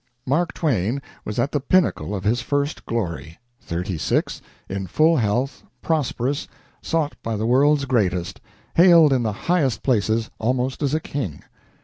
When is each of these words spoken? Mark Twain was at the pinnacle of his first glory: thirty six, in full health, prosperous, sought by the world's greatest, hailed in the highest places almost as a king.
Mark 0.25 0.51
Twain 0.51 0.99
was 1.23 1.37
at 1.37 1.51
the 1.51 1.59
pinnacle 1.59 2.15
of 2.15 2.23
his 2.23 2.41
first 2.41 2.87
glory: 2.87 3.37
thirty 3.61 3.99
six, 3.99 4.41
in 4.67 4.87
full 4.87 5.17
health, 5.17 5.61
prosperous, 5.83 6.47
sought 6.81 7.13
by 7.21 7.35
the 7.37 7.45
world's 7.45 7.85
greatest, 7.85 8.41
hailed 8.73 9.13
in 9.13 9.21
the 9.21 9.31
highest 9.31 9.83
places 9.83 10.31
almost 10.39 10.81
as 10.81 10.95
a 10.95 10.99
king. 10.99 11.43